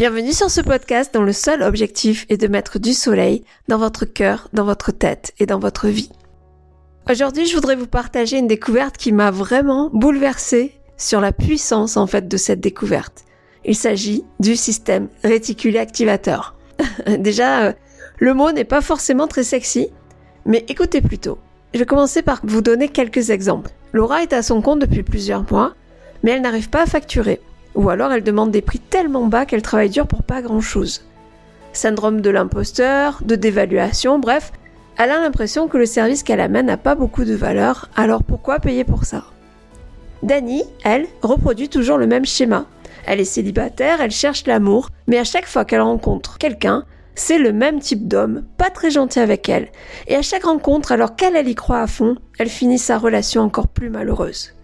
Bienvenue 0.00 0.32
sur 0.32 0.50
ce 0.50 0.62
podcast 0.62 1.12
dont 1.12 1.24
le 1.24 1.34
seul 1.34 1.62
objectif 1.62 2.24
est 2.30 2.38
de 2.38 2.48
mettre 2.48 2.78
du 2.78 2.94
soleil 2.94 3.44
dans 3.68 3.76
votre 3.76 4.06
cœur, 4.06 4.48
dans 4.54 4.64
votre 4.64 4.92
tête 4.92 5.34
et 5.38 5.44
dans 5.44 5.58
votre 5.58 5.88
vie. 5.88 6.08
Aujourd'hui, 7.10 7.44
je 7.44 7.54
voudrais 7.54 7.76
vous 7.76 7.86
partager 7.86 8.38
une 8.38 8.46
découverte 8.46 8.96
qui 8.96 9.12
m'a 9.12 9.30
vraiment 9.30 9.90
bouleversée 9.92 10.72
sur 10.96 11.20
la 11.20 11.32
puissance 11.32 11.98
en 11.98 12.06
fait 12.06 12.28
de 12.28 12.36
cette 12.38 12.60
découverte. 12.60 13.26
Il 13.66 13.76
s'agit 13.76 14.24
du 14.38 14.56
système 14.56 15.08
réticulé 15.22 15.78
activateur. 15.78 16.56
Déjà, 17.18 17.64
euh, 17.64 17.72
le 18.20 18.32
mot 18.32 18.52
n'est 18.52 18.64
pas 18.64 18.80
forcément 18.80 19.26
très 19.26 19.44
sexy, 19.44 19.88
mais 20.46 20.64
écoutez 20.68 21.02
plutôt. 21.02 21.36
Je 21.74 21.78
vais 21.78 21.84
commencer 21.84 22.22
par 22.22 22.40
vous 22.44 22.62
donner 22.62 22.88
quelques 22.88 23.28
exemples. 23.28 23.70
Laura 23.92 24.22
est 24.22 24.32
à 24.32 24.42
son 24.42 24.62
compte 24.62 24.78
depuis 24.78 25.02
plusieurs 25.02 25.44
mois, 25.52 25.74
mais 26.22 26.30
elle 26.30 26.40
n'arrive 26.40 26.70
pas 26.70 26.84
à 26.84 26.86
facturer. 26.86 27.38
Ou 27.74 27.88
alors 27.90 28.12
elle 28.12 28.24
demande 28.24 28.50
des 28.50 28.62
prix 28.62 28.78
tellement 28.78 29.26
bas 29.26 29.46
qu'elle 29.46 29.62
travaille 29.62 29.90
dur 29.90 30.06
pour 30.06 30.22
pas 30.22 30.42
grand 30.42 30.60
chose. 30.60 31.02
Syndrome 31.72 32.20
de 32.20 32.30
l'imposteur, 32.30 33.20
de 33.24 33.36
dévaluation, 33.36 34.18
bref, 34.18 34.52
elle 34.98 35.10
a 35.10 35.20
l'impression 35.20 35.68
que 35.68 35.78
le 35.78 35.86
service 35.86 36.22
qu'elle 36.22 36.40
amène 36.40 36.66
n'a 36.66 36.76
pas 36.76 36.94
beaucoup 36.94 37.24
de 37.24 37.34
valeur, 37.34 37.88
alors 37.96 38.24
pourquoi 38.24 38.58
payer 38.58 38.84
pour 38.84 39.04
ça? 39.04 39.24
Dani, 40.22 40.64
elle, 40.84 41.06
reproduit 41.22 41.68
toujours 41.68 41.96
le 41.96 42.06
même 42.06 42.26
schéma. 42.26 42.66
Elle 43.06 43.20
est 43.20 43.24
célibataire, 43.24 44.00
elle 44.00 44.10
cherche 44.10 44.46
l'amour, 44.46 44.90
mais 45.06 45.18
à 45.18 45.24
chaque 45.24 45.46
fois 45.46 45.64
qu'elle 45.64 45.80
rencontre 45.80 46.36
quelqu'un, 46.36 46.84
c'est 47.14 47.38
le 47.38 47.52
même 47.52 47.80
type 47.80 48.08
d'homme, 48.08 48.44
pas 48.56 48.70
très 48.70 48.90
gentil 48.90 49.20
avec 49.20 49.48
elle. 49.48 49.68
Et 50.06 50.16
à 50.16 50.22
chaque 50.22 50.44
rencontre, 50.44 50.92
alors 50.92 51.16
qu'elle, 51.16 51.36
elle 51.36 51.48
y 51.48 51.54
croit 51.54 51.80
à 51.80 51.86
fond, 51.86 52.16
elle 52.38 52.48
finit 52.48 52.78
sa 52.78 52.98
relation 52.98 53.42
encore 53.42 53.68
plus 53.68 53.90
malheureuse. 53.90 54.54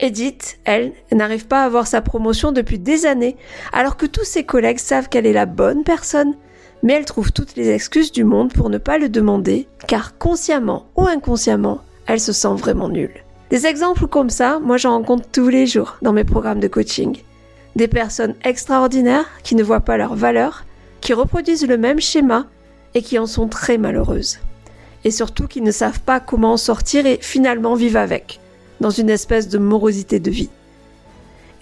Edith, 0.00 0.58
elle, 0.64 0.92
n'arrive 1.12 1.46
pas 1.46 1.62
à 1.62 1.66
avoir 1.66 1.86
sa 1.86 2.00
promotion 2.00 2.52
depuis 2.52 2.78
des 2.78 3.06
années, 3.06 3.36
alors 3.72 3.96
que 3.96 4.06
tous 4.06 4.24
ses 4.24 4.44
collègues 4.44 4.78
savent 4.78 5.08
qu'elle 5.08 5.26
est 5.26 5.32
la 5.32 5.46
bonne 5.46 5.84
personne, 5.84 6.34
mais 6.82 6.94
elle 6.94 7.04
trouve 7.04 7.32
toutes 7.32 7.56
les 7.56 7.70
excuses 7.70 8.12
du 8.12 8.24
monde 8.24 8.52
pour 8.52 8.70
ne 8.70 8.78
pas 8.78 8.98
le 8.98 9.08
demander, 9.08 9.68
car 9.86 10.18
consciemment 10.18 10.86
ou 10.96 11.06
inconsciemment, 11.06 11.80
elle 12.06 12.20
se 12.20 12.32
sent 12.32 12.54
vraiment 12.56 12.88
nulle. 12.88 13.24
Des 13.50 13.66
exemples 13.66 14.08
comme 14.08 14.30
ça, 14.30 14.58
moi 14.58 14.78
j'en 14.78 14.92
rencontre 14.92 15.28
tous 15.30 15.48
les 15.48 15.66
jours 15.66 15.96
dans 16.02 16.12
mes 16.12 16.24
programmes 16.24 16.60
de 16.60 16.68
coaching. 16.68 17.16
Des 17.76 17.88
personnes 17.88 18.34
extraordinaires 18.44 19.28
qui 19.42 19.54
ne 19.54 19.62
voient 19.62 19.80
pas 19.80 19.96
leur 19.96 20.14
valeur, 20.14 20.64
qui 21.00 21.12
reproduisent 21.12 21.66
le 21.66 21.78
même 21.78 22.00
schéma 22.00 22.46
et 22.94 23.02
qui 23.02 23.18
en 23.18 23.26
sont 23.26 23.48
très 23.48 23.78
malheureuses. 23.78 24.38
Et 25.04 25.10
surtout 25.10 25.46
qui 25.46 25.60
ne 25.60 25.70
savent 25.70 26.00
pas 26.00 26.18
comment 26.18 26.54
en 26.54 26.56
sortir 26.56 27.06
et 27.06 27.18
finalement 27.20 27.74
vivent 27.74 27.96
avec 27.96 28.40
dans 28.80 28.90
une 28.90 29.10
espèce 29.10 29.48
de 29.48 29.58
morosité 29.58 30.20
de 30.20 30.30
vie. 30.30 30.50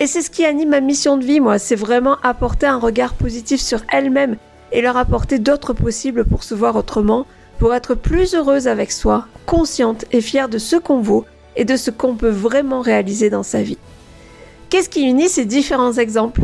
Et 0.01 0.07
c'est 0.07 0.23
ce 0.23 0.31
qui 0.31 0.45
anime 0.45 0.71
ma 0.71 0.81
mission 0.81 1.17
de 1.17 1.25
vie, 1.25 1.41
moi, 1.41 1.59
c'est 1.59 1.77
vraiment 1.77 2.17
apporter 2.23 2.67
un 2.67 2.79
regard 2.79 3.15
positif 3.15 3.61
sur 3.61 3.83
elle-même 3.93 4.37
et 4.73 4.81
leur 4.81 4.97
apporter 4.97 5.39
d'autres 5.39 5.75
possibles 5.75 6.25
pour 6.25 6.43
se 6.43 6.55
voir 6.55 6.77
autrement, 6.77 7.27
pour 7.59 7.75
être 7.75 7.95
plus 7.95 8.35
heureuse 8.35 8.67
avec 8.67 8.91
soi, 8.91 9.27
consciente 9.47 10.05
et 10.11 10.21
fière 10.21 10.49
de 10.49 10.59
ce 10.59 10.77
qu'on 10.77 11.01
vaut 11.01 11.25
et 11.55 11.65
de 11.65 11.77
ce 11.77 11.91
qu'on 11.91 12.17
peut 12.17 12.31
vraiment 12.31 12.81
réaliser 12.81 13.31
dans 13.31 13.43
sa 13.43 13.63
vie. 13.63 13.79
Qu'est-ce 14.71 14.89
qui 14.89 15.03
unit 15.03 15.29
ces 15.29 15.45
différents 15.45 15.93
exemples? 15.93 16.41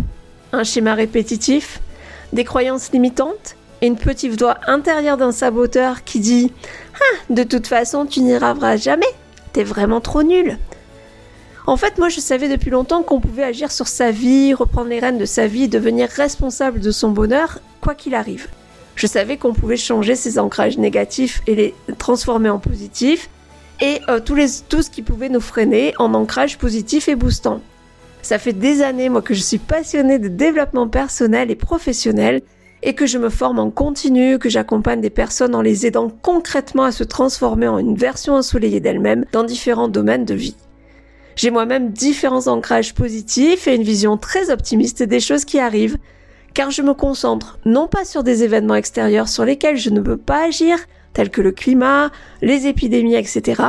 Un 0.53 0.63
schéma 0.63 0.95
répétitif 0.95 1.81
Des 2.33 2.45
croyances 2.45 2.93
limitantes 2.93 3.57
et 3.81 3.87
une 3.87 3.97
petite 3.97 4.39
voix 4.39 4.59
intérieure 4.67 5.17
d'un 5.17 5.33
saboteur 5.33 6.05
qui 6.05 6.21
dit 6.21 6.53
Ah, 6.95 7.33
de 7.33 7.43
toute 7.43 7.67
façon, 7.67 8.07
tu 8.07 8.21
arriveras 8.21 8.77
jamais 8.77 9.07
T'es 9.53 9.65
vraiment 9.65 10.01
trop 10.01 10.23
nul. 10.23 10.59
En 11.67 11.77
fait, 11.77 11.99
moi, 11.99 12.09
je 12.09 12.21
savais 12.21 12.49
depuis 12.49 12.71
longtemps 12.71 13.03
qu'on 13.03 13.21
pouvait 13.21 13.45
agir 13.45 13.71
sur 13.71 13.89
sa 13.89 14.11
vie, 14.11 14.55
reprendre 14.55 14.89
les 14.89 15.01
rênes 15.01 15.19
de 15.19 15.27
sa 15.27 15.47
vie, 15.47 15.69
devenir 15.69 16.09
responsable 16.09 16.81
de 16.81 16.91
son 16.91 17.11
bonheur, 17.11 17.61
quoi 17.83 17.95
qu'il 17.95 18.15
arrive. 18.15 18.49
Je 18.95 19.07
savais 19.07 19.37
qu'on 19.37 19.53
pouvait 19.53 19.77
changer 19.77 20.15
ses 20.15 20.39
ancrages 20.39 20.79
négatifs 20.79 21.43
et 21.47 21.55
les 21.55 21.75
transformer 21.99 22.49
en 22.49 22.59
positifs, 22.59 23.29
et 23.81 24.01
euh, 24.09 24.19
tout, 24.19 24.35
les, 24.35 24.47
tout 24.69 24.83
ce 24.83 24.91
qui 24.91 25.03
pouvait 25.03 25.29
nous 25.29 25.41
freiner 25.41 25.93
en 25.99 26.15
ancrage 26.15 26.59
positif 26.59 27.07
et 27.09 27.15
boostant. 27.15 27.61
Ça 28.23 28.39
fait 28.39 28.53
des 28.53 28.83
années, 28.83 29.09
moi, 29.09 29.23
que 29.23 29.35
je 29.35 29.43
suis 29.43 29.59
passionnée 29.59 30.19
de 30.19 30.29
développement 30.29 30.89
personnel 30.89 31.51
et 31.51 31.55
professionnel, 31.55 32.41
et 32.83 32.95
que 32.95 33.07
je 33.07 33.19
me 33.19 33.29
forme 33.29 33.59
en 33.59 33.71
continu, 33.71 34.39
que 34.39 34.49
j'accompagne 34.49 35.01
des 35.01 35.11
personnes 35.11 35.55
en 35.55 35.63
les 35.63 35.87
aidant 35.87 36.11
concrètement 36.11 36.85
à 36.85 36.93
se 36.93 37.05
transformer 37.05 37.69
en 37.69 37.79
une 37.79 37.97
version 37.97 38.35
ensoleillée 38.35 38.81
d'elles-mêmes 38.81 39.25
dans 39.33 39.45
différents 39.45 39.89
domaines 39.89 40.25
de 40.25 40.35
vie. 40.35 40.57
J'ai 41.37 41.51
moi-même 41.51 41.91
différents 41.91 42.49
ancrages 42.49 42.95
positifs 42.95 43.69
et 43.69 43.75
une 43.75 43.83
vision 43.83 44.17
très 44.17 44.51
optimiste 44.51 45.03
des 45.03 45.21
choses 45.21 45.45
qui 45.45 45.61
arrivent, 45.61 45.99
car 46.55 46.71
je 46.71 46.83
me 46.83 46.95
concentre 46.95 47.59
non 47.65 47.87
pas 47.87 48.05
sur 48.05 48.25
des 48.25 48.43
événements 48.43 48.75
extérieurs 48.75 49.29
sur 49.29 49.45
lesquels 49.45 49.77
je 49.77 49.91
ne 49.91 50.01
peux 50.01 50.17
pas 50.17 50.47
agir, 50.47 50.79
tels 51.13 51.31
que 51.31 51.41
le 51.41 51.53
climat, 51.53 52.11
les 52.43 52.67
épidémies, 52.67 53.15
etc., 53.15 53.63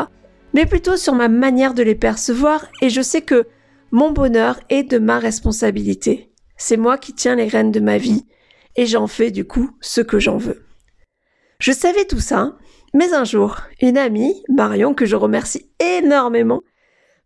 mais 0.53 0.65
plutôt 0.65 0.97
sur 0.97 1.13
ma 1.13 1.27
manière 1.27 1.75
de 1.75 1.83
les 1.83 1.93
percevoir 1.93 2.65
et 2.81 2.89
je 2.89 3.01
sais 3.01 3.21
que 3.21 3.45
mon 3.91 4.11
bonheur 4.11 4.59
est 4.69 4.83
de 4.83 4.97
ma 4.97 5.19
responsabilité. 5.19 6.31
C'est 6.57 6.77
moi 6.77 6.97
qui 6.97 7.13
tiens 7.13 7.35
les 7.35 7.47
rênes 7.47 7.71
de 7.71 7.79
ma 7.79 7.97
vie 7.97 8.25
et 8.75 8.85
j'en 8.85 9.07
fais 9.07 9.31
du 9.31 9.45
coup 9.45 9.71
ce 9.81 10.01
que 10.01 10.19
j'en 10.19 10.37
veux. 10.37 10.65
Je 11.59 11.71
savais 11.71 12.05
tout 12.05 12.19
ça, 12.19 12.57
mais 12.93 13.13
un 13.13 13.25
jour, 13.25 13.57
une 13.81 13.97
amie, 13.97 14.43
Marion, 14.49 14.93
que 14.93 15.05
je 15.05 15.15
remercie 15.15 15.69
énormément, 15.79 16.61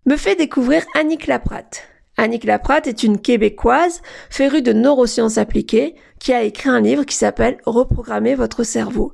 me 0.06 0.18
fait 0.18 0.36
découvrir 0.36 0.84
Annick 0.96 1.28
Laprate. 1.28 1.84
Annick 2.18 2.44
Laprate 2.44 2.88
est 2.88 3.04
une 3.04 3.20
Québécoise 3.20 4.02
férue 4.30 4.62
de 4.62 4.74
neurosciences 4.74 5.38
appliquées 5.38 5.96
qui 6.20 6.34
a 6.34 6.44
écrit 6.44 6.70
un 6.70 6.82
livre 6.82 7.06
qui 7.06 7.16
s'appelle 7.16 7.58
Reprogrammer 7.66 8.36
votre 8.36 8.64
cerveau. 8.64 9.14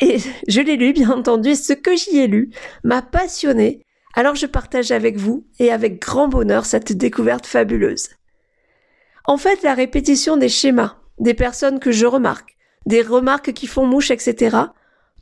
Et 0.00 0.18
je 0.48 0.60
l'ai 0.60 0.76
lu, 0.76 0.92
bien 0.92 1.10
entendu, 1.10 1.50
et 1.50 1.54
ce 1.54 1.72
que 1.72 1.96
j'y 1.96 2.18
ai 2.18 2.26
lu 2.26 2.50
m'a 2.82 3.02
passionné, 3.02 3.82
alors 4.14 4.34
je 4.34 4.46
partage 4.46 4.90
avec 4.90 5.16
vous 5.16 5.46
et 5.58 5.70
avec 5.70 6.00
grand 6.00 6.28
bonheur 6.28 6.66
cette 6.66 6.92
découverte 6.92 7.46
fabuleuse. 7.46 8.08
En 9.24 9.36
fait, 9.36 9.62
la 9.62 9.74
répétition 9.74 10.36
des 10.36 10.48
schémas, 10.48 10.98
des 11.18 11.34
personnes 11.34 11.78
que 11.78 11.92
je 11.92 12.06
remarque, 12.06 12.56
des 12.86 13.02
remarques 13.02 13.52
qui 13.52 13.66
font 13.66 13.86
mouche, 13.86 14.10
etc. 14.10 14.56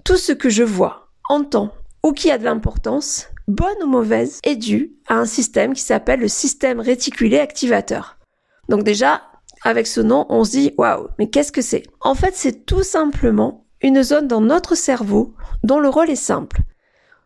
Tout 0.04 0.16
ce 0.16 0.32
que 0.32 0.50
je 0.50 0.62
vois, 0.62 1.08
entends 1.28 1.72
ou 2.02 2.12
qui 2.12 2.30
a 2.30 2.38
de 2.38 2.44
l'importance, 2.44 3.28
bonne 3.46 3.82
ou 3.82 3.86
mauvaise, 3.86 4.40
est 4.42 4.56
dû 4.56 4.92
à 5.06 5.14
un 5.14 5.26
système 5.26 5.72
qui 5.72 5.82
s'appelle 5.82 6.20
le 6.20 6.28
système 6.28 6.80
réticulé 6.80 7.38
activateur. 7.38 8.18
Donc 8.68 8.82
déjà, 8.82 9.22
avec 9.62 9.86
ce 9.86 10.00
nom, 10.00 10.26
on 10.28 10.44
se 10.44 10.50
dit 10.50 10.74
waouh, 10.76 11.08
mais 11.18 11.30
qu'est-ce 11.30 11.52
que 11.52 11.62
c'est? 11.62 11.84
En 12.00 12.14
fait, 12.14 12.34
c'est 12.34 12.66
tout 12.66 12.82
simplement 12.82 13.66
une 13.80 14.02
zone 14.02 14.28
dans 14.28 14.40
notre 14.40 14.74
cerveau 14.74 15.34
dont 15.62 15.78
le 15.78 15.88
rôle 15.88 16.10
est 16.10 16.16
simple. 16.16 16.60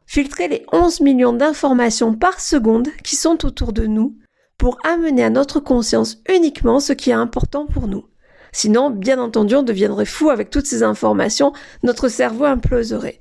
Filtrer 0.07 0.49
les 0.49 0.65
11 0.73 1.01
millions 1.01 1.33
d'informations 1.33 2.15
par 2.15 2.41
seconde 2.41 2.89
qui 3.03 3.17
sont 3.17 3.45
autour 3.45 3.73
de 3.73 3.87
nous 3.87 4.17
pour 4.59 4.79
amener 4.85 5.25
à 5.25 5.31
notre 5.31 5.61
conscience 5.61 6.19
uniquement 6.29 6.81
ce 6.81 6.93
qui 6.93 7.11
est 7.11 7.15
important 7.15 7.67
pour 7.67 7.89
nous. 7.89 8.05
Sinon, 8.53 8.91
bien 8.91 9.19
entendu, 9.19 9.55
on 9.55 9.63
deviendrait 9.63 10.07
fou 10.07 10.31
avec 10.31 10.51
toutes 10.51 10.67
ces 10.67 10.83
informations, 10.83 11.53
notre 11.83 12.09
cerveau 12.09 12.45
imploserait. 12.45 13.21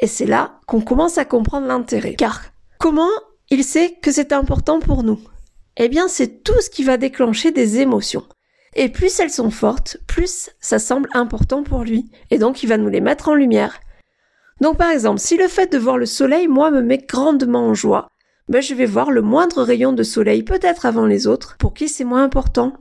Et 0.00 0.06
c'est 0.06 0.26
là 0.26 0.60
qu'on 0.66 0.80
commence 0.80 1.18
à 1.18 1.24
comprendre 1.24 1.66
l'intérêt. 1.66 2.14
Car 2.14 2.42
comment 2.78 3.10
il 3.50 3.64
sait 3.64 3.96
que 4.02 4.12
c'est 4.12 4.32
important 4.32 4.80
pour 4.80 5.02
nous? 5.02 5.20
Eh 5.76 5.88
bien, 5.88 6.08
c'est 6.08 6.42
tout 6.42 6.60
ce 6.60 6.70
qui 6.70 6.84
va 6.84 6.96
déclencher 6.96 7.52
des 7.52 7.80
émotions. 7.80 8.26
Et 8.74 8.88
plus 8.88 9.18
elles 9.18 9.30
sont 9.30 9.50
fortes, 9.50 9.98
plus 10.06 10.50
ça 10.60 10.78
semble 10.78 11.08
important 11.12 11.62
pour 11.62 11.82
lui. 11.82 12.10
Et 12.30 12.38
donc, 12.38 12.62
il 12.62 12.68
va 12.68 12.76
nous 12.76 12.88
les 12.88 13.00
mettre 13.00 13.28
en 13.28 13.34
lumière. 13.34 13.80
Donc, 14.60 14.76
par 14.76 14.90
exemple, 14.90 15.20
si 15.20 15.36
le 15.36 15.48
fait 15.48 15.72
de 15.72 15.78
voir 15.78 15.98
le 15.98 16.06
soleil, 16.06 16.46
moi, 16.46 16.70
me 16.70 16.82
met 16.82 16.98
grandement 16.98 17.66
en 17.66 17.74
joie, 17.74 18.08
ben, 18.48 18.60
je 18.60 18.74
vais 18.74 18.86
voir 18.86 19.10
le 19.10 19.22
moindre 19.22 19.62
rayon 19.62 19.92
de 19.92 20.02
soleil 20.02 20.42
peut-être 20.42 20.86
avant 20.86 21.06
les 21.06 21.26
autres, 21.26 21.56
pour 21.58 21.72
qui 21.72 21.88
c'est 21.88 22.04
moins 22.04 22.24
important. 22.24 22.74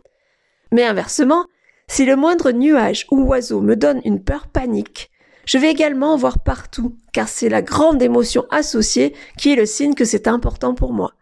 Mais 0.71 0.83
inversement, 0.83 1.45
si 1.89 2.05
le 2.05 2.15
moindre 2.15 2.51
nuage 2.51 3.07
ou 3.11 3.23
oiseau 3.23 3.61
me 3.61 3.75
donne 3.75 3.99
une 4.05 4.23
peur 4.23 4.47
panique, 4.47 5.09
je 5.45 5.57
vais 5.57 5.71
également 5.71 6.13
en 6.13 6.17
voir 6.17 6.43
partout, 6.43 6.95
car 7.11 7.27
c'est 7.27 7.49
la 7.49 7.63
grande 7.63 8.01
émotion 8.03 8.45
associée 8.51 9.13
qui 9.37 9.51
est 9.51 9.55
le 9.55 9.65
signe 9.65 9.95
que 9.95 10.05
c'est 10.05 10.27
important 10.27 10.75
pour 10.75 10.93
moi. 10.93 11.13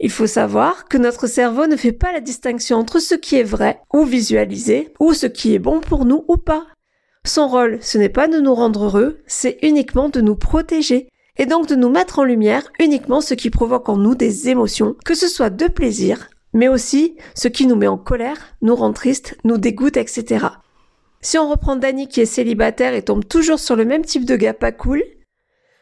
Il 0.00 0.10
faut 0.10 0.26
savoir 0.26 0.88
que 0.88 0.96
notre 0.96 1.26
cerveau 1.26 1.66
ne 1.66 1.76
fait 1.76 1.92
pas 1.92 2.12
la 2.12 2.20
distinction 2.20 2.78
entre 2.78 2.98
ce 2.98 3.14
qui 3.14 3.36
est 3.36 3.44
vrai 3.44 3.80
ou 3.92 4.04
visualisé, 4.04 4.94
ou 5.00 5.12
ce 5.12 5.26
qui 5.26 5.54
est 5.54 5.58
bon 5.58 5.80
pour 5.80 6.06
nous 6.06 6.24
ou 6.28 6.38
pas. 6.38 6.66
Son 7.26 7.46
rôle, 7.46 7.78
ce 7.82 7.98
n'est 7.98 8.08
pas 8.08 8.28
de 8.28 8.38
nous 8.38 8.54
rendre 8.54 8.84
heureux, 8.84 9.18
c'est 9.26 9.58
uniquement 9.60 10.08
de 10.08 10.22
nous 10.22 10.36
protéger, 10.36 11.10
et 11.36 11.44
donc 11.44 11.66
de 11.66 11.74
nous 11.74 11.90
mettre 11.90 12.20
en 12.20 12.24
lumière 12.24 12.72
uniquement 12.80 13.20
ce 13.20 13.34
qui 13.34 13.50
provoque 13.50 13.90
en 13.90 13.98
nous 13.98 14.14
des 14.14 14.48
émotions, 14.48 14.96
que 15.04 15.14
ce 15.14 15.28
soit 15.28 15.50
de 15.50 15.66
plaisir, 15.66 16.30
mais 16.52 16.68
aussi 16.68 17.16
ce 17.34 17.48
qui 17.48 17.66
nous 17.66 17.76
met 17.76 17.86
en 17.86 17.98
colère, 17.98 18.38
nous 18.62 18.74
rend 18.74 18.92
triste, 18.92 19.36
nous 19.44 19.58
dégoûte, 19.58 19.96
etc. 19.96 20.46
Si 21.20 21.38
on 21.38 21.50
reprend 21.50 21.76
Dani 21.76 22.08
qui 22.08 22.20
est 22.20 22.26
célibataire 22.26 22.94
et 22.94 23.02
tombe 23.02 23.26
toujours 23.26 23.58
sur 23.58 23.76
le 23.76 23.84
même 23.84 24.04
type 24.04 24.24
de 24.24 24.36
gars 24.36 24.54
pas 24.54 24.72
cool, 24.72 25.02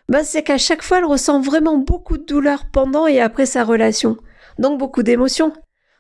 ben 0.09 0.25
c'est 0.25 0.43
qu'à 0.43 0.59
chaque 0.59 0.83
fois 0.83 0.99
elle 0.99 1.05
ressent 1.05 1.41
vraiment 1.41 1.77
beaucoup 1.77 2.17
de 2.17 2.25
douleur 2.25 2.65
pendant 2.73 3.07
et 3.07 3.21
après 3.21 3.47
sa 3.47 3.65
relation, 3.65 4.17
donc 4.59 4.79
beaucoup 4.79 5.03
d'émotions. 5.03 5.53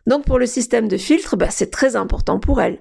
Donc 0.07 0.25
pour 0.25 0.39
le 0.39 0.47
système 0.47 0.89
de 0.89 0.97
filtre, 0.97 1.37
bah, 1.37 1.51
c'est 1.51 1.71
très 1.71 1.97
important 1.97 2.39
pour 2.39 2.61
elle. 2.61 2.79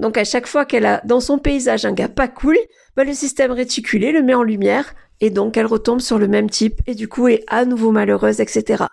Donc 0.00 0.18
à 0.18 0.24
chaque 0.24 0.48
fois 0.48 0.64
qu'elle 0.64 0.86
a 0.86 1.00
dans 1.04 1.20
son 1.20 1.38
paysage 1.38 1.84
un 1.84 1.92
gars 1.92 2.08
pas 2.08 2.28
cool, 2.28 2.58
bah, 2.96 3.04
le 3.04 3.14
système 3.14 3.52
réticulé 3.52 4.12
le 4.12 4.22
met 4.22 4.34
en 4.34 4.42
lumière 4.42 4.94
et 5.20 5.30
donc 5.30 5.56
elle 5.56 5.66
retombe 5.66 6.00
sur 6.00 6.18
le 6.18 6.28
même 6.28 6.50
type 6.50 6.80
et 6.86 6.94
du 6.94 7.08
coup 7.08 7.28
est 7.28 7.44
à 7.46 7.64
nouveau 7.64 7.92
malheureuse, 7.92 8.40
etc. 8.40 8.84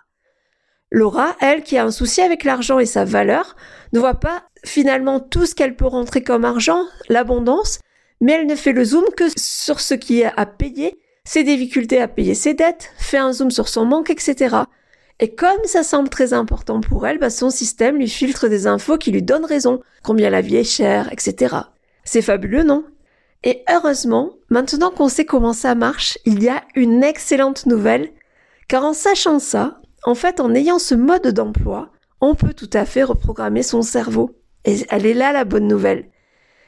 Laura, 0.92 1.34
elle, 1.40 1.62
qui 1.62 1.78
a 1.78 1.84
un 1.86 1.90
souci 1.90 2.20
avec 2.20 2.44
l'argent 2.44 2.78
et 2.78 2.84
sa 2.84 3.06
valeur, 3.06 3.56
ne 3.94 3.98
voit 3.98 4.20
pas 4.20 4.42
finalement 4.62 5.20
tout 5.20 5.46
ce 5.46 5.54
qu'elle 5.54 5.74
peut 5.74 5.86
rentrer 5.86 6.22
comme 6.22 6.44
argent, 6.44 6.84
l'abondance, 7.08 7.80
mais 8.20 8.32
elle 8.32 8.46
ne 8.46 8.54
fait 8.54 8.72
le 8.72 8.84
zoom 8.84 9.06
que 9.16 9.24
sur 9.36 9.80
ce 9.80 9.94
qui 9.94 10.20
est 10.20 10.32
à 10.36 10.44
payer, 10.44 10.98
ses 11.24 11.44
difficultés 11.44 11.98
à 11.98 12.08
payer 12.08 12.34
ses 12.34 12.52
dettes, 12.52 12.90
fait 12.98 13.16
un 13.16 13.32
zoom 13.32 13.50
sur 13.50 13.68
son 13.68 13.86
manque, 13.86 14.10
etc. 14.10 14.56
Et 15.18 15.34
comme 15.34 15.64
ça 15.64 15.82
semble 15.82 16.10
très 16.10 16.34
important 16.34 16.82
pour 16.82 17.06
elle, 17.06 17.18
bah 17.18 17.30
son 17.30 17.48
système 17.48 17.96
lui 17.96 18.08
filtre 18.08 18.48
des 18.48 18.66
infos 18.66 18.98
qui 18.98 19.12
lui 19.12 19.22
donnent 19.22 19.46
raison, 19.46 19.80
combien 20.02 20.28
la 20.28 20.42
vie 20.42 20.56
est 20.56 20.64
chère, 20.64 21.10
etc. 21.10 21.56
C'est 22.04 22.22
fabuleux, 22.22 22.64
non? 22.64 22.84
Et 23.44 23.64
heureusement, 23.72 24.34
maintenant 24.50 24.90
qu'on 24.90 25.08
sait 25.08 25.24
comment 25.24 25.54
ça 25.54 25.74
marche, 25.74 26.18
il 26.26 26.42
y 26.42 26.50
a 26.50 26.62
une 26.74 27.02
excellente 27.02 27.64
nouvelle, 27.64 28.10
car 28.68 28.84
en 28.84 28.92
sachant 28.92 29.38
ça, 29.38 29.81
en 30.04 30.14
fait, 30.14 30.40
en 30.40 30.54
ayant 30.54 30.78
ce 30.78 30.94
mode 30.94 31.28
d'emploi, 31.28 31.90
on 32.20 32.34
peut 32.34 32.54
tout 32.54 32.70
à 32.72 32.84
fait 32.84 33.02
reprogrammer 33.02 33.62
son 33.62 33.82
cerveau. 33.82 34.30
Et 34.64 34.76
elle 34.90 35.06
est 35.06 35.14
là 35.14 35.32
la 35.32 35.44
bonne 35.44 35.66
nouvelle. 35.66 36.08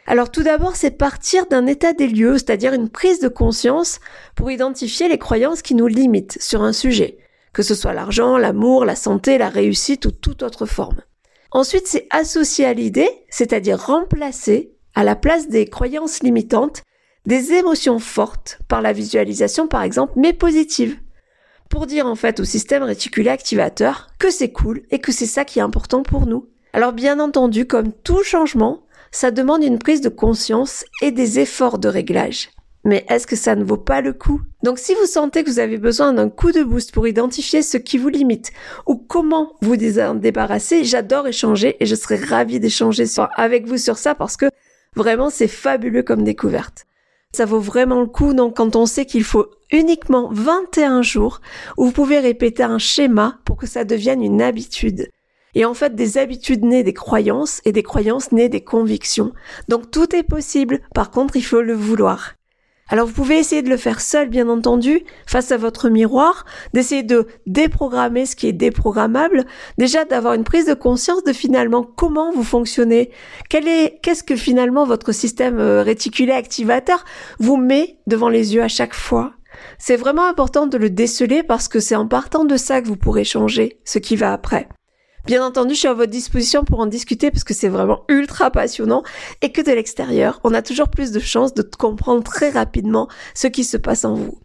Alors 0.06 0.30
tout 0.30 0.42
d'abord, 0.42 0.76
c'est 0.76 0.90
partir 0.90 1.46
d'un 1.46 1.66
état 1.66 1.92
des 1.92 2.08
lieux, 2.08 2.34
c'est-à-dire 2.34 2.74
une 2.74 2.90
prise 2.90 3.20
de 3.20 3.28
conscience 3.28 4.00
pour 4.34 4.50
identifier 4.50 5.08
les 5.08 5.18
croyances 5.18 5.62
qui 5.62 5.74
nous 5.74 5.86
limitent 5.86 6.40
sur 6.42 6.62
un 6.62 6.72
sujet, 6.72 7.18
que 7.52 7.62
ce 7.62 7.74
soit 7.74 7.94
l'argent, 7.94 8.36
l'amour, 8.36 8.84
la 8.84 8.96
santé, 8.96 9.38
la 9.38 9.48
réussite 9.48 10.04
ou 10.04 10.10
toute 10.10 10.42
autre 10.42 10.66
forme. 10.66 11.00
Ensuite, 11.52 11.86
c'est 11.86 12.06
associer 12.10 12.66
à 12.66 12.74
l'idée, 12.74 13.08
c'est-à-dire 13.30 13.80
remplacer, 13.80 14.72
à 14.94 15.04
la 15.04 15.16
place 15.16 15.48
des 15.48 15.66
croyances 15.66 16.22
limitantes, 16.22 16.82
des 17.26 17.52
émotions 17.52 17.98
fortes 17.98 18.58
par 18.68 18.82
la 18.82 18.92
visualisation 18.92 19.66
par 19.68 19.82
exemple, 19.82 20.12
mais 20.16 20.32
positives. 20.32 20.98
Pour 21.74 21.86
dire 21.86 22.06
en 22.06 22.14
fait 22.14 22.38
au 22.38 22.44
système 22.44 22.84
réticulé 22.84 23.30
activateur 23.30 24.06
que 24.20 24.30
c'est 24.30 24.52
cool 24.52 24.82
et 24.92 25.00
que 25.00 25.10
c'est 25.10 25.26
ça 25.26 25.44
qui 25.44 25.58
est 25.58 25.62
important 25.62 26.04
pour 26.04 26.24
nous. 26.24 26.46
Alors 26.72 26.92
bien 26.92 27.18
entendu, 27.18 27.66
comme 27.66 27.90
tout 27.92 28.22
changement, 28.22 28.84
ça 29.10 29.32
demande 29.32 29.64
une 29.64 29.80
prise 29.80 30.00
de 30.00 30.08
conscience 30.08 30.84
et 31.02 31.10
des 31.10 31.40
efforts 31.40 31.80
de 31.80 31.88
réglage. 31.88 32.50
Mais 32.84 33.04
est-ce 33.08 33.26
que 33.26 33.34
ça 33.34 33.56
ne 33.56 33.64
vaut 33.64 33.76
pas 33.76 34.02
le 34.02 34.12
coup? 34.12 34.40
Donc 34.62 34.78
si 34.78 34.94
vous 34.94 35.06
sentez 35.06 35.42
que 35.42 35.50
vous 35.50 35.58
avez 35.58 35.78
besoin 35.78 36.12
d'un 36.12 36.28
coup 36.28 36.52
de 36.52 36.62
boost 36.62 36.92
pour 36.92 37.08
identifier 37.08 37.60
ce 37.60 37.76
qui 37.76 37.98
vous 37.98 38.08
limite 38.08 38.52
ou 38.86 38.94
comment 38.94 39.54
vous 39.60 39.98
en 39.98 40.14
débarrasser, 40.14 40.84
j'adore 40.84 41.26
échanger 41.26 41.76
et 41.80 41.86
je 41.86 41.96
serai 41.96 42.18
ravie 42.18 42.60
d'échanger 42.60 43.06
avec 43.34 43.66
vous 43.66 43.78
sur 43.78 43.98
ça 43.98 44.14
parce 44.14 44.36
que 44.36 44.46
vraiment 44.94 45.28
c'est 45.28 45.48
fabuleux 45.48 46.04
comme 46.04 46.22
découverte. 46.22 46.86
Ça 47.34 47.46
vaut 47.46 47.58
vraiment 47.58 48.00
le 48.00 48.06
coup 48.06 48.32
donc 48.32 48.56
quand 48.58 48.76
on 48.76 48.86
sait 48.86 49.06
qu'il 49.06 49.24
faut 49.24 49.48
uniquement 49.72 50.28
21 50.30 51.02
jours 51.02 51.40
où 51.76 51.86
vous 51.86 51.90
pouvez 51.90 52.20
répéter 52.20 52.62
un 52.62 52.78
schéma 52.78 53.38
pour 53.44 53.56
que 53.56 53.66
ça 53.66 53.84
devienne 53.84 54.22
une 54.22 54.40
habitude. 54.40 55.08
Et 55.56 55.64
en 55.64 55.74
fait, 55.74 55.96
des 55.96 56.16
habitudes 56.16 56.64
nées 56.64 56.84
des 56.84 56.94
croyances 56.94 57.60
et 57.64 57.72
des 57.72 57.82
croyances 57.82 58.30
nées 58.30 58.48
des 58.48 58.62
convictions. 58.62 59.32
Donc 59.68 59.90
tout 59.90 60.14
est 60.14 60.22
possible. 60.22 60.78
Par 60.94 61.10
contre, 61.10 61.34
il 61.34 61.42
faut 61.42 61.60
le 61.60 61.74
vouloir. 61.74 62.34
Alors 62.88 63.06
vous 63.06 63.14
pouvez 63.14 63.38
essayer 63.38 63.62
de 63.62 63.70
le 63.70 63.76
faire 63.76 64.00
seul, 64.00 64.28
bien 64.28 64.48
entendu, 64.48 65.04
face 65.26 65.52
à 65.52 65.56
votre 65.56 65.88
miroir, 65.88 66.44
d'essayer 66.74 67.02
de 67.02 67.26
déprogrammer 67.46 68.26
ce 68.26 68.36
qui 68.36 68.46
est 68.46 68.52
déprogrammable, 68.52 69.44
déjà 69.78 70.04
d'avoir 70.04 70.34
une 70.34 70.44
prise 70.44 70.66
de 70.66 70.74
conscience 70.74 71.24
de 71.24 71.32
finalement 71.32 71.82
comment 71.82 72.30
vous 72.30 72.44
fonctionnez, 72.44 73.10
quel 73.48 73.68
est, 73.68 74.00
qu'est-ce 74.02 74.22
que 74.22 74.36
finalement 74.36 74.84
votre 74.84 75.12
système 75.12 75.58
euh, 75.58 75.82
réticulé 75.82 76.32
activateur 76.32 77.04
vous 77.38 77.56
met 77.56 77.98
devant 78.06 78.28
les 78.28 78.54
yeux 78.54 78.62
à 78.62 78.68
chaque 78.68 78.94
fois? 78.94 79.32
C'est 79.78 79.96
vraiment 79.96 80.26
important 80.26 80.66
de 80.66 80.76
le 80.76 80.90
déceler 80.90 81.42
parce 81.42 81.68
que 81.68 81.80
c'est 81.80 81.96
en 81.96 82.06
partant 82.06 82.44
de 82.44 82.56
ça 82.56 82.82
que 82.82 82.86
vous 82.86 82.96
pourrez 82.96 83.24
changer 83.24 83.78
ce 83.84 83.98
qui 83.98 84.16
va 84.16 84.32
après. 84.32 84.68
Bien 85.26 85.42
entendu, 85.42 85.72
je 85.72 85.78
suis 85.78 85.88
à 85.88 85.94
votre 85.94 86.10
disposition 86.10 86.64
pour 86.64 86.80
en 86.80 86.86
discuter 86.86 87.30
parce 87.30 87.44
que 87.44 87.54
c'est 87.54 87.70
vraiment 87.70 88.04
ultra 88.08 88.50
passionnant 88.50 89.02
et 89.40 89.52
que 89.52 89.62
de 89.62 89.72
l'extérieur, 89.72 90.38
on 90.44 90.52
a 90.52 90.60
toujours 90.60 90.90
plus 90.90 91.12
de 91.12 91.18
chances 91.18 91.54
de 91.54 91.62
comprendre 91.62 92.22
très 92.22 92.50
rapidement 92.50 93.08
ce 93.34 93.46
qui 93.46 93.64
se 93.64 93.78
passe 93.78 94.04
en 94.04 94.14
vous. 94.14 94.38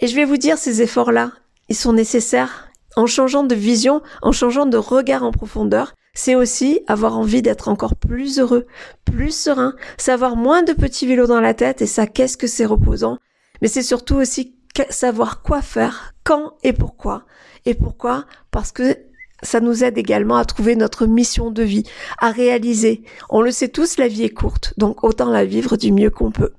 Et 0.00 0.06
je 0.06 0.16
vais 0.16 0.24
vous 0.24 0.38
dire, 0.38 0.56
ces 0.56 0.80
efforts-là, 0.80 1.32
ils 1.68 1.76
sont 1.76 1.92
nécessaires. 1.92 2.70
En 2.96 3.06
changeant 3.06 3.44
de 3.44 3.54
vision, 3.54 4.00
en 4.22 4.32
changeant 4.32 4.64
de 4.64 4.78
regard 4.78 5.22
en 5.22 5.32
profondeur, 5.32 5.94
c'est 6.14 6.34
aussi 6.34 6.80
avoir 6.86 7.18
envie 7.18 7.42
d'être 7.42 7.68
encore 7.68 7.94
plus 7.94 8.38
heureux, 8.38 8.66
plus 9.04 9.36
serein, 9.36 9.74
savoir 9.98 10.34
moins 10.34 10.62
de 10.62 10.72
petits 10.72 11.06
vélos 11.06 11.26
dans 11.26 11.40
la 11.40 11.52
tête 11.52 11.82
et 11.82 11.86
ça, 11.86 12.06
qu'est-ce 12.06 12.38
que 12.38 12.46
c'est 12.46 12.64
reposant. 12.64 13.18
Mais 13.60 13.68
c'est 13.68 13.82
surtout 13.82 14.16
aussi 14.16 14.56
savoir 14.88 15.42
quoi 15.42 15.60
faire, 15.60 16.14
quand 16.24 16.54
et 16.62 16.72
pourquoi. 16.72 17.26
Et 17.66 17.74
pourquoi? 17.74 18.24
Parce 18.50 18.72
que 18.72 18.96
ça 19.42 19.60
nous 19.60 19.84
aide 19.84 19.98
également 19.98 20.36
à 20.36 20.44
trouver 20.44 20.76
notre 20.76 21.06
mission 21.06 21.50
de 21.50 21.62
vie, 21.62 21.84
à 22.18 22.30
réaliser. 22.30 23.02
On 23.28 23.40
le 23.40 23.50
sait 23.50 23.68
tous, 23.68 23.98
la 23.98 24.08
vie 24.08 24.24
est 24.24 24.30
courte, 24.30 24.74
donc 24.76 25.04
autant 25.04 25.30
la 25.30 25.44
vivre 25.44 25.76
du 25.76 25.92
mieux 25.92 26.10
qu'on 26.10 26.30
peut. 26.30 26.52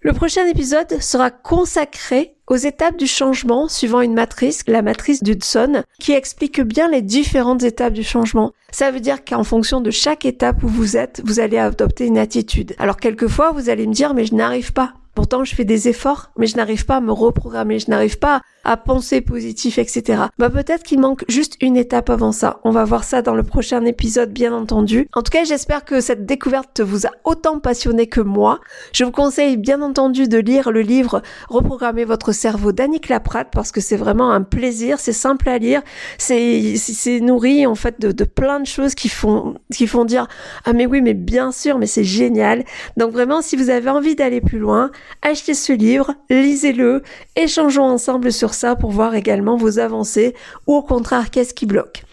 Le 0.00 0.12
prochain 0.12 0.46
épisode 0.46 1.02
sera 1.02 1.32
consacré 1.32 2.36
aux 2.46 2.56
étapes 2.56 2.96
du 2.96 3.08
changement 3.08 3.68
suivant 3.68 4.00
une 4.00 4.14
matrice, 4.14 4.62
la 4.68 4.80
matrice 4.80 5.24
d'Hudson, 5.24 5.82
qui 5.98 6.12
explique 6.12 6.60
bien 6.60 6.88
les 6.88 7.02
différentes 7.02 7.64
étapes 7.64 7.94
du 7.94 8.04
changement. 8.04 8.52
Ça 8.70 8.92
veut 8.92 9.00
dire 9.00 9.24
qu'en 9.24 9.42
fonction 9.42 9.80
de 9.80 9.90
chaque 9.90 10.24
étape 10.24 10.62
où 10.62 10.68
vous 10.68 10.96
êtes, 10.96 11.20
vous 11.24 11.40
allez 11.40 11.58
adopter 11.58 12.06
une 12.06 12.16
attitude. 12.16 12.76
Alors 12.78 12.98
quelquefois, 12.98 13.50
vous 13.50 13.70
allez 13.70 13.88
me 13.88 13.92
dire, 13.92 14.14
mais 14.14 14.24
je 14.24 14.36
n'arrive 14.36 14.72
pas. 14.72 14.94
Pourtant, 15.16 15.42
je 15.42 15.52
fais 15.52 15.64
des 15.64 15.88
efforts, 15.88 16.30
mais 16.38 16.46
je 16.46 16.56
n'arrive 16.56 16.86
pas 16.86 16.98
à 16.98 17.00
me 17.00 17.10
reprogrammer, 17.10 17.80
je 17.80 17.90
n'arrive 17.90 18.20
pas 18.20 18.40
à 18.68 18.76
penser 18.76 19.22
positif, 19.22 19.78
etc. 19.78 20.24
Bah 20.38 20.50
peut-être 20.50 20.82
qu'il 20.82 21.00
manque 21.00 21.24
juste 21.26 21.56
une 21.62 21.74
étape 21.74 22.10
avant 22.10 22.32
ça. 22.32 22.60
On 22.64 22.70
va 22.70 22.84
voir 22.84 23.02
ça 23.02 23.22
dans 23.22 23.34
le 23.34 23.42
prochain 23.42 23.82
épisode, 23.86 24.30
bien 24.30 24.52
entendu. 24.52 25.08
En 25.14 25.22
tout 25.22 25.30
cas, 25.30 25.44
j'espère 25.44 25.86
que 25.86 26.02
cette 26.02 26.26
découverte 26.26 26.80
vous 26.80 27.06
a 27.06 27.10
autant 27.24 27.60
passionné 27.60 28.08
que 28.08 28.20
moi. 28.20 28.60
Je 28.92 29.04
vous 29.04 29.10
conseille 29.10 29.56
bien 29.56 29.80
entendu 29.80 30.28
de 30.28 30.36
lire 30.36 30.70
le 30.70 30.82
livre 30.82 31.22
Reprogrammer 31.48 32.04
votre 32.04 32.32
cerveau 32.32 32.72
d'Annick 32.72 33.08
Laprade 33.08 33.46
parce 33.50 33.72
que 33.72 33.80
c'est 33.80 33.96
vraiment 33.96 34.32
un 34.32 34.42
plaisir, 34.42 35.00
c'est 35.00 35.14
simple 35.14 35.48
à 35.48 35.56
lire, 35.56 35.80
c'est 36.18 37.20
nourri 37.22 37.66
en 37.66 37.74
fait 37.74 37.98
de, 37.98 38.12
de 38.12 38.24
plein 38.24 38.60
de 38.60 38.66
choses 38.66 38.94
qui 38.94 39.08
font 39.08 39.54
qui 39.72 39.86
font 39.86 40.04
dire 40.04 40.28
ah 40.66 40.74
mais 40.74 40.84
oui 40.84 41.00
mais 41.00 41.14
bien 41.14 41.52
sûr 41.52 41.78
mais 41.78 41.86
c'est 41.86 42.04
génial. 42.04 42.64
Donc 42.98 43.12
vraiment 43.12 43.40
si 43.40 43.56
vous 43.56 43.70
avez 43.70 43.88
envie 43.88 44.14
d'aller 44.14 44.42
plus 44.42 44.58
loin, 44.58 44.90
achetez 45.22 45.54
ce 45.54 45.72
livre, 45.72 46.12
lisez-le, 46.28 47.02
échangeons 47.34 47.84
ensemble 47.84 48.30
sur 48.30 48.57
pour 48.76 48.90
voir 48.90 49.14
également 49.14 49.56
vos 49.56 49.78
avancées 49.78 50.34
ou 50.66 50.74
au 50.74 50.82
contraire 50.82 51.30
qu'est-ce 51.30 51.54
qui 51.54 51.66
bloque. 51.66 52.04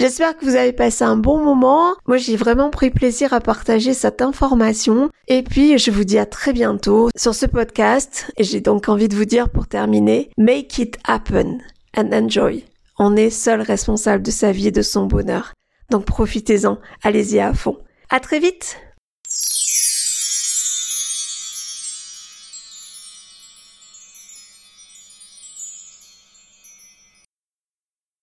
J'espère 0.00 0.36
que 0.36 0.44
vous 0.44 0.54
avez 0.54 0.72
passé 0.72 1.02
un 1.02 1.16
bon 1.16 1.42
moment. 1.42 1.96
Moi, 2.06 2.18
j'ai 2.18 2.36
vraiment 2.36 2.70
pris 2.70 2.90
plaisir 2.90 3.32
à 3.32 3.40
partager 3.40 3.94
cette 3.94 4.22
information. 4.22 5.10
Et 5.26 5.42
puis, 5.42 5.76
je 5.76 5.90
vous 5.90 6.04
dis 6.04 6.18
à 6.18 6.26
très 6.26 6.52
bientôt 6.52 7.08
sur 7.16 7.34
ce 7.34 7.46
podcast. 7.46 8.30
Et 8.36 8.44
j'ai 8.44 8.60
donc 8.60 8.88
envie 8.88 9.08
de 9.08 9.16
vous 9.16 9.24
dire 9.24 9.50
pour 9.50 9.66
terminer, 9.66 10.30
make 10.38 10.78
it 10.78 10.96
happen 11.04 11.58
and 11.96 12.12
enjoy. 12.12 12.64
On 13.00 13.16
est 13.16 13.30
seul 13.30 13.60
responsable 13.60 14.22
de 14.22 14.30
sa 14.30 14.52
vie 14.52 14.68
et 14.68 14.72
de 14.72 14.82
son 14.82 15.06
bonheur. 15.06 15.52
Donc 15.90 16.04
profitez-en. 16.04 16.78
Allez-y 17.02 17.40
à 17.40 17.52
fond. 17.52 17.78
À 18.08 18.20
très 18.20 18.38
vite! 18.38 18.78